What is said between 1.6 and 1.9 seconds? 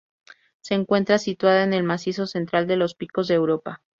en el